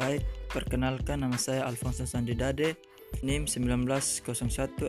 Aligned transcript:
Baik, 0.00 0.24
perkenalkan 0.48 1.20
nama 1.20 1.36
saya 1.36 1.68
Alfonso 1.68 2.08
Sandidade, 2.08 2.72
NIM 3.20 3.44
1901160046. 3.44 4.88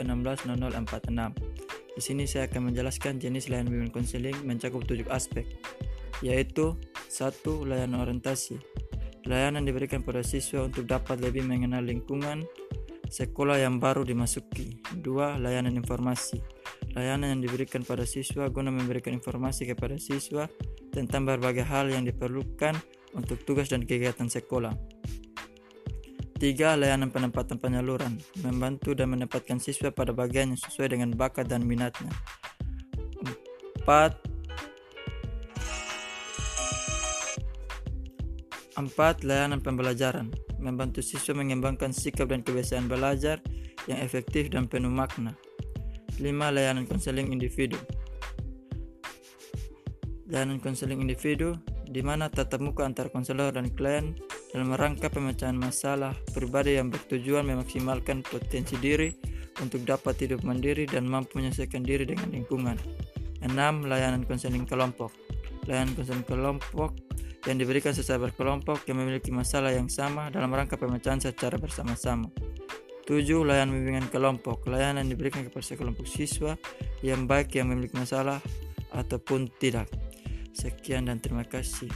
Di 1.92 1.99
sini 1.99 2.24
saya 2.24 2.47
akan 2.47 2.72
menjelaskan 2.72 3.20
jenis 3.20 3.52
layanan 3.52 3.76
bimbingan 3.76 3.92
konseling 3.92 4.39
mencakup 4.47 4.88
tujuh 4.88 5.04
aspek, 5.12 5.44
yaitu 6.24 6.79
satu 7.12 7.68
layanan 7.68 8.08
orientasi. 8.08 8.55
Layanan 9.28 9.68
diberikan 9.68 10.00
pada 10.00 10.24
siswa 10.24 10.63
untuk 10.63 10.87
dapat 10.87 11.19
lebih 11.19 11.44
mengenal 11.44 11.83
lingkungan 11.83 12.47
sekolah 13.12 13.59
yang 13.59 13.83
baru 13.83 14.08
dimasuki. 14.08 14.79
Dua, 14.96 15.36
layanan 15.36 15.76
informasi. 15.76 16.40
Layanan 16.96 17.36
yang 17.36 17.44
diberikan 17.44 17.84
pada 17.84 18.08
siswa 18.08 18.48
guna 18.48 18.72
memberikan 18.72 19.12
informasi 19.12 19.68
kepada 19.68 20.00
siswa 20.00 20.48
tentang 20.96 21.28
berbagai 21.28 21.68
hal 21.68 21.91
yang 21.91 22.08
diperlukan 22.08 22.80
untuk 23.12 23.44
tugas 23.44 23.68
dan 23.68 23.84
kegiatan 23.84 24.32
sekolah. 24.32 25.01
Tiga, 26.41 26.73
layanan 26.73 27.13
penempatan 27.13 27.62
penyaluran, 27.62 28.18
membantu 28.41 28.98
dan 28.98 29.13
menempatkan 29.13 29.62
siswa 29.62 29.94
pada 29.94 30.09
bagian 30.09 30.49
yang 30.49 30.58
sesuai 30.58 30.98
dengan 30.98 31.13
bakat 31.13 31.45
dan 31.45 31.62
minatnya. 31.62 32.09
Empat, 33.77 34.18
Empat, 38.73 39.22
layanan 39.22 39.62
pembelajaran, 39.62 40.34
membantu 40.58 41.05
siswa 41.05 41.38
mengembangkan 41.38 41.94
sikap 41.94 42.34
dan 42.34 42.41
kebiasaan 42.41 42.90
belajar 42.90 43.38
yang 43.85 44.02
efektif 44.02 44.49
dan 44.49 44.66
penuh 44.66 44.90
makna. 44.90 45.38
Lima, 46.18 46.49
layanan 46.49 46.90
konseling 46.90 47.30
individu. 47.30 47.77
Layanan 50.26 50.58
konseling 50.58 51.05
individu 51.05 51.54
di 51.85 52.02
mana 52.02 52.34
tatap 52.34 52.66
muka 52.66 52.82
antar 52.82 53.13
konselor 53.13 53.54
dan 53.54 53.70
klien 53.77 54.18
dalam 54.52 54.76
rangka 54.76 55.07
pemecahan 55.07 55.55
masalah 55.55 56.12
pribadi 56.35 56.76
yang 56.76 56.91
bertujuan 56.91 57.48
memaksimalkan 57.48 58.20
potensi 58.24 58.76
diri 58.76 59.12
untuk 59.63 59.84
dapat 59.88 60.27
hidup 60.27 60.44
mandiri 60.44 60.84
dan 60.84 61.07
mampu 61.07 61.40
menyelesaikan 61.40 61.84
diri 61.84 62.04
dengan 62.04 62.32
lingkungan. 62.35 62.76
6. 63.41 63.55
Layanan 63.88 64.27
konseling 64.27 64.67
kelompok. 64.67 65.16
Layanan 65.66 65.95
konseling 65.95 66.27
kelompok 66.27 66.91
yang 67.49 67.57
diberikan 67.57 67.95
secara 67.95 68.29
berkelompok 68.29 68.85
yang 68.85 69.02
memiliki 69.02 69.33
masalah 69.33 69.73
yang 69.73 69.89
sama 69.89 70.29
dalam 70.29 70.52
rangka 70.53 70.77
pemecahan 70.77 71.23
secara 71.23 71.57
bersama-sama. 71.57 72.29
7. 73.07 73.23
Layanan 73.47 73.72
bimbingan 73.72 74.07
kelompok. 74.13 74.67
Layanan 74.69 75.07
yang 75.07 75.17
diberikan 75.17 75.47
kepada 75.47 75.66
sekelompok 75.66 76.05
siswa 76.05 76.53
yang 77.02 77.25
baik 77.25 77.55
yang 77.57 77.72
memiliki 77.73 77.97
masalah 77.97 78.44
ataupun 78.94 79.49
tidak. 79.57 79.89
Sekian 80.52 81.07
dan 81.07 81.17
terima 81.17 81.47
kasih. 81.47 81.89